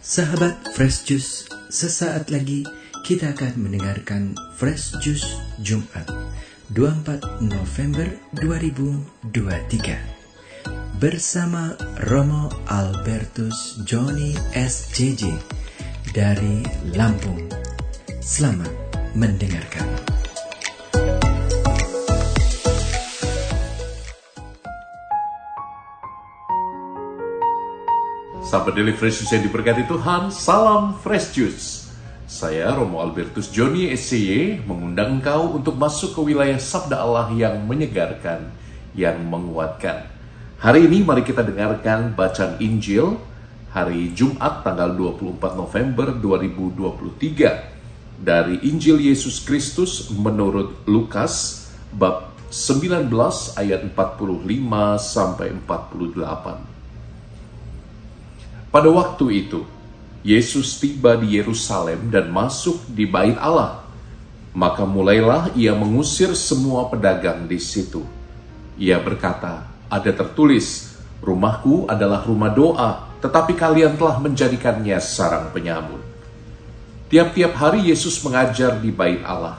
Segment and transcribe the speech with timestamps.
[0.00, 2.64] Sahabat Fresh Juice, sesaat lagi
[3.04, 5.28] kita akan mendengarkan Fresh Juice
[5.60, 6.08] Jumat
[6.72, 11.76] 24 November 2023 bersama
[12.08, 15.36] Romo Albertus Johnny SJJ
[16.16, 16.64] dari
[16.96, 17.44] Lampung.
[18.24, 18.72] Selamat
[19.12, 20.19] mendengarkan.
[28.50, 31.86] Sahabat Daily Fresh Juice yang diberkati Tuhan, salam Fresh Juice.
[32.26, 38.50] Saya Romo Albertus Joni SCY mengundang engkau untuk masuk ke wilayah Sabda Allah yang menyegarkan,
[38.98, 40.10] yang menguatkan.
[40.58, 43.22] Hari ini mari kita dengarkan bacaan Injil
[43.70, 53.14] hari Jumat tanggal 24 November 2023 dari Injil Yesus Kristus menurut Lukas bab 19
[53.54, 54.42] ayat 45
[54.98, 56.79] sampai 48.
[58.70, 59.66] Pada waktu itu,
[60.22, 63.82] Yesus tiba di Yerusalem dan masuk di Bait Allah.
[64.54, 68.06] Maka mulailah ia mengusir semua pedagang di situ.
[68.78, 75.98] Ia berkata, "Ada tertulis, rumahku adalah rumah doa, tetapi kalian telah menjadikannya sarang penyamun."
[77.10, 79.58] Tiap-tiap hari Yesus mengajar di Bait Allah.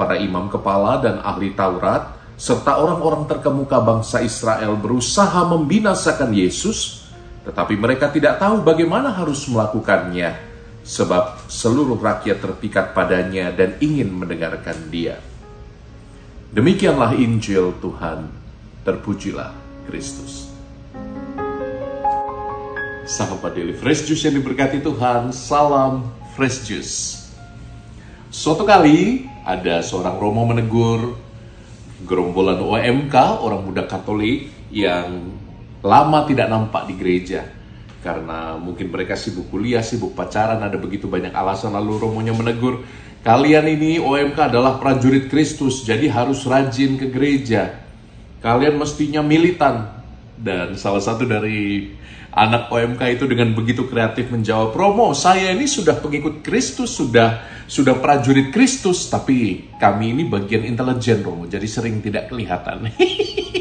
[0.00, 6.99] Para imam kepala dan ahli Taurat serta orang-orang terkemuka bangsa Israel berusaha membinasakan Yesus
[7.50, 10.38] tetapi mereka tidak tahu bagaimana harus melakukannya,
[10.86, 15.18] sebab seluruh rakyat terpikat padanya dan ingin mendengarkan dia.
[16.54, 18.30] Demikianlah Injil Tuhan,
[18.86, 19.50] terpujilah
[19.90, 20.46] Kristus.
[23.10, 26.06] Sahabat Daily Fresh Juice yang diberkati Tuhan, salam
[26.38, 27.26] Fresh Juice.
[28.30, 31.18] Suatu kali ada seorang Romo menegur
[32.06, 35.34] gerombolan OMK, orang muda Katolik yang
[35.80, 37.46] lama tidak nampak di gereja.
[38.00, 42.80] Karena mungkin mereka sibuk kuliah, sibuk pacaran, ada begitu banyak alasan lalu Romonya menegur
[43.20, 47.76] kalian ini OMK adalah prajurit Kristus jadi harus rajin ke gereja.
[48.40, 50.00] Kalian mestinya militan.
[50.40, 51.92] Dan salah satu dari
[52.32, 57.98] anak OMK itu dengan begitu kreatif menjawab Romo saya ini sudah pengikut Kristus sudah sudah
[57.98, 62.86] prajurit Kristus tapi kami ini bagian intelijen Romo jadi sering tidak kelihatan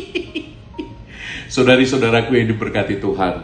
[1.50, 3.42] Saudari-saudaraku yang diberkati Tuhan.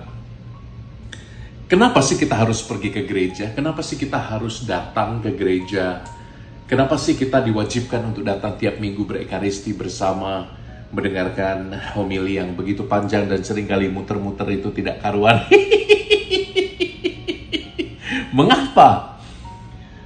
[1.66, 3.50] Kenapa sih kita harus pergi ke gereja?
[3.50, 6.06] Kenapa sih kita harus datang ke gereja?
[6.70, 10.54] Kenapa sih kita diwajibkan untuk datang tiap minggu berekaristi bersama,
[10.94, 15.42] mendengarkan homili yang begitu panjang dan sering kali muter-muter itu tidak karuan?
[18.38, 19.15] Mengapa?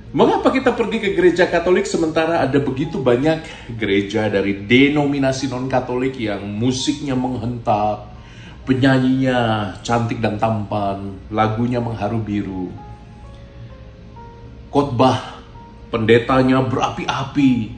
[0.10, 3.46] Mengapa kita pergi ke gereja Katolik sementara ada begitu banyak
[3.78, 8.10] gereja dari denominasi non-Katolik yang musiknya menghentak,
[8.66, 9.38] penyanyinya
[9.86, 12.74] cantik dan tampan, lagunya mengharu biru,
[14.74, 15.46] khotbah
[15.94, 17.70] pendetanya berapi-api,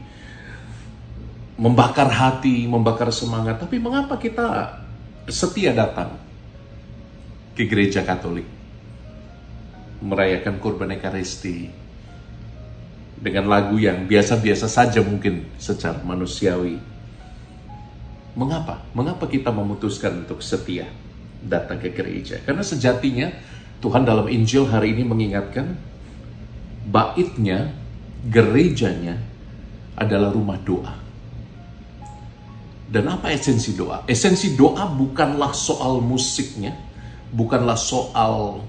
[1.59, 3.59] membakar hati, membakar semangat.
[3.59, 4.79] Tapi mengapa kita
[5.27, 6.15] setia datang
[7.59, 8.47] ke gereja Katolik?
[9.99, 11.80] Merayakan kurban Ekaristi,
[13.21, 16.81] dengan lagu yang biasa-biasa saja mungkin secara manusiawi.
[18.33, 18.81] Mengapa?
[18.97, 20.89] Mengapa kita memutuskan untuk setia
[21.45, 22.41] datang ke gereja?
[22.41, 23.29] Karena sejatinya
[23.77, 25.77] Tuhan dalam Injil hari ini mengingatkan
[26.89, 27.69] baitnya,
[28.25, 29.21] gerejanya
[29.93, 30.97] adalah rumah doa.
[32.91, 34.01] Dan apa esensi doa?
[34.09, 36.73] Esensi doa bukanlah soal musiknya,
[37.29, 38.65] bukanlah soal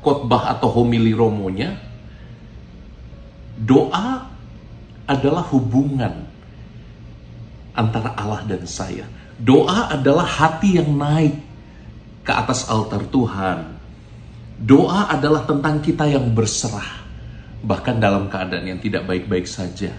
[0.00, 1.87] khotbah atau homili romonya,
[3.58, 4.22] Doa
[5.08, 6.28] adalah hubungan
[7.74, 9.06] antara Allah dan saya.
[9.38, 11.34] Doa adalah hati yang naik
[12.26, 13.78] ke atas altar Tuhan.
[14.58, 17.06] Doa adalah tentang kita yang berserah,
[17.62, 19.94] bahkan dalam keadaan yang tidak baik-baik saja.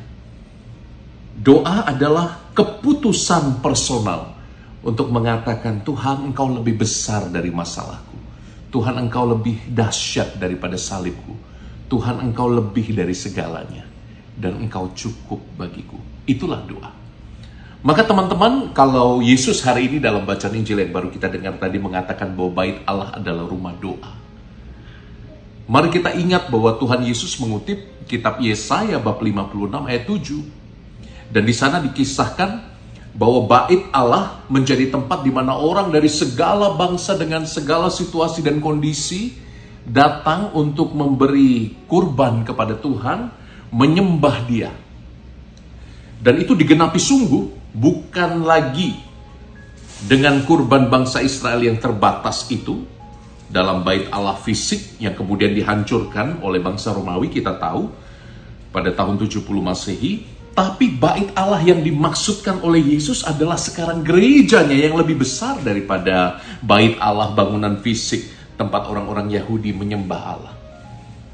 [1.39, 4.35] Doa adalah keputusan personal
[4.83, 8.19] untuk mengatakan, "Tuhan, Engkau lebih besar dari masalahku.
[8.67, 11.38] Tuhan, Engkau lebih dahsyat daripada salibku.
[11.89, 13.83] Tuhan engkau lebih dari segalanya
[14.37, 15.97] dan engkau cukup bagiku.
[16.29, 16.93] Itulah doa.
[17.79, 22.35] Maka teman-teman, kalau Yesus hari ini dalam bacaan Injil yang baru kita dengar tadi mengatakan
[22.35, 24.11] bahwa bait Allah adalah rumah doa.
[25.69, 31.31] Mari kita ingat bahwa Tuhan Yesus mengutip kitab Yesaya bab 56 ayat 7.
[31.31, 32.49] Dan di sana dikisahkan
[33.15, 38.59] bahwa bait Allah menjadi tempat di mana orang dari segala bangsa dengan segala situasi dan
[38.59, 39.39] kondisi
[39.85, 43.31] datang untuk memberi kurban kepada Tuhan,
[43.71, 44.71] menyembah Dia.
[46.19, 48.95] Dan itu digenapi sungguh, bukan lagi
[50.03, 52.83] dengan kurban bangsa Israel yang terbatas itu,
[53.49, 57.89] dalam bait Allah fisik yang kemudian dihancurkan oleh bangsa Romawi kita tahu
[58.69, 60.21] pada tahun 70 Masehi
[60.53, 66.93] tapi bait Allah yang dimaksudkan oleh Yesus adalah sekarang gerejanya yang lebih besar daripada bait
[67.01, 70.53] Allah bangunan fisik tempat orang-orang Yahudi menyembah Allah.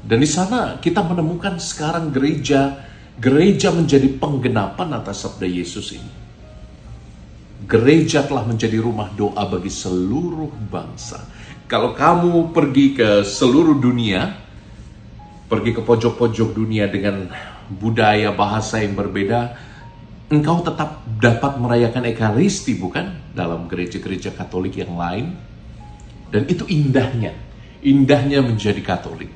[0.06, 2.86] Dan di sana kita menemukan sekarang gereja
[3.18, 6.12] gereja menjadi penggenapan atas sabda Yesus ini.
[7.66, 11.24] Gereja telah menjadi rumah doa bagi seluruh bangsa.
[11.66, 14.38] Kalau kamu pergi ke seluruh dunia,
[15.50, 17.26] pergi ke pojok-pojok dunia dengan
[17.66, 19.58] budaya bahasa yang berbeda,
[20.30, 25.34] engkau tetap dapat merayakan Ekaristi bukan dalam gereja-gereja Katolik yang lain.
[26.30, 27.34] Dan itu indahnya,
[27.82, 29.30] indahnya menjadi Katolik.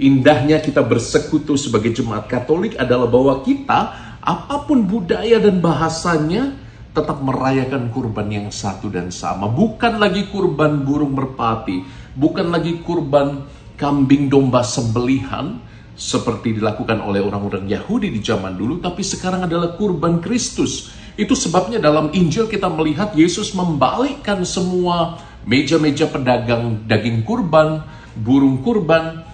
[0.00, 3.80] Indahnya kita bersekutu sebagai jemaat Katolik adalah bahwa kita
[4.22, 6.54] apa pun budaya dan bahasanya
[6.92, 9.48] tetap merayakan kurban yang satu dan sama.
[9.48, 11.82] Bukan lagi kurban burung merpati,
[12.14, 13.48] bukan lagi kurban
[13.80, 15.58] kambing domba sembelihan
[15.92, 20.92] seperti dilakukan oleh orang-orang Yahudi di zaman dulu, tapi sekarang adalah kurban Kristus.
[21.12, 27.82] Itu sebabnya dalam Injil kita melihat Yesus membalikkan semua meja-meja pedagang daging kurban,
[28.18, 29.24] burung kurban.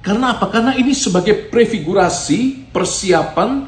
[0.00, 0.48] Karena apa?
[0.48, 3.66] Karena ini sebagai prefigurasi persiapan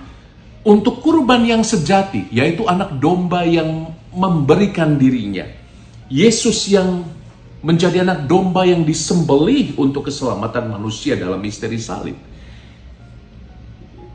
[0.64, 5.46] untuk kurban yang sejati, yaitu anak domba yang memberikan dirinya.
[6.10, 7.06] Yesus yang
[7.60, 12.16] menjadi anak domba yang disembelih untuk keselamatan manusia dalam misteri salib.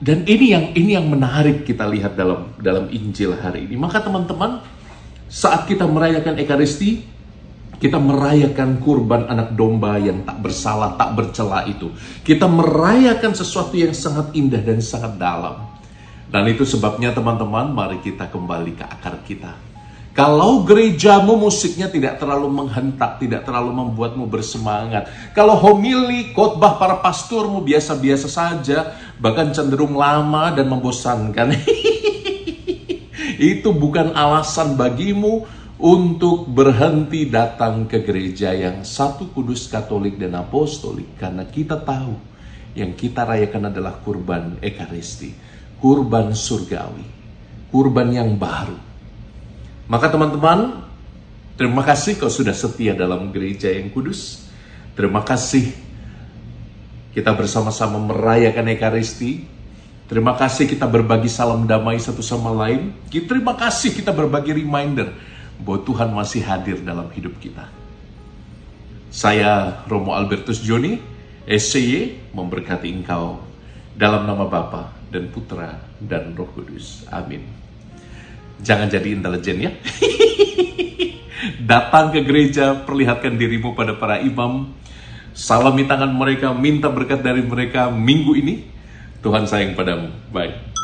[0.01, 3.79] Dan ini yang ini yang menarik kita lihat dalam dalam Injil hari ini.
[3.79, 4.59] Maka teman-teman,
[5.31, 7.14] saat kita merayakan Ekaristi,
[7.75, 11.91] kita merayakan kurban anak domba yang tak bersalah, tak bercela itu.
[12.23, 15.75] Kita merayakan sesuatu yang sangat indah dan sangat dalam.
[16.31, 19.75] Dan itu sebabnya teman-teman, mari kita kembali ke akar kita.
[20.15, 25.11] Kalau gerejamu musiknya tidak terlalu menghentak, tidak terlalu membuatmu bersemangat.
[25.35, 31.51] Kalau homili, khotbah para pasturmu biasa-biasa saja, bahkan cenderung lama dan membosankan.
[33.35, 35.43] itu bukan alasan bagimu
[35.79, 41.19] untuk berhenti datang ke gereja yang satu kudus katolik dan apostolik.
[41.19, 42.15] Karena kita tahu
[42.75, 47.05] yang kita rayakan adalah kurban ekaristi kurban surgawi,
[47.69, 48.73] kurban yang baru.
[49.85, 50.81] Maka teman-teman,
[51.59, 54.49] terima kasih kau sudah setia dalam gereja yang kudus.
[54.97, 55.75] Terima kasih
[57.13, 59.45] kita bersama-sama merayakan Ekaristi.
[60.05, 62.93] Terima kasih kita berbagi salam damai satu sama lain.
[63.09, 65.13] Terima kasih kita berbagi reminder
[65.61, 67.67] bahwa Tuhan masih hadir dalam hidup kita.
[69.11, 70.99] Saya Romo Albertus Joni,
[71.47, 73.39] SCY, memberkati engkau
[73.95, 77.07] dalam nama Bapa dan Putra dan Roh Kudus.
[77.07, 77.47] Amin.
[78.59, 79.71] Jangan jadi intelijen ya.
[81.71, 84.75] Datang ke gereja, perlihatkan dirimu pada para imam.
[85.35, 88.55] Salami tangan mereka, minta berkat dari mereka minggu ini.
[89.19, 90.11] Tuhan sayang padamu.
[90.31, 90.74] Bye.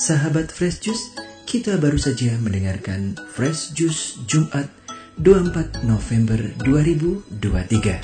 [0.00, 1.12] Sahabat Fresh Juice,
[1.44, 4.64] kita baru saja mendengarkan Fresh Juice Jumat
[5.20, 8.00] 24 November 2023.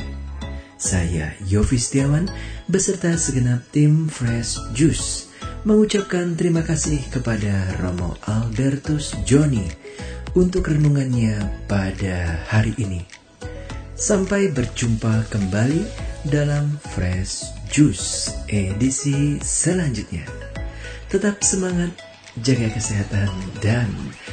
[0.77, 2.29] Saya Yofi Setiawan
[2.69, 5.33] beserta segenap tim Fresh Juice
[5.65, 9.65] mengucapkan terima kasih kepada Romo Albertus Joni
[10.37, 13.09] untuk renungannya pada hari ini.
[13.97, 15.81] Sampai berjumpa kembali
[16.29, 20.46] dalam Fresh Juice edisi selanjutnya.
[21.07, 21.95] Tetap semangat,
[22.43, 23.31] jaga kesehatan,
[23.63, 23.87] dan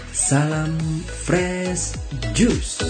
[0.09, 0.73] salam
[1.05, 2.01] Fresh
[2.33, 2.81] Juice.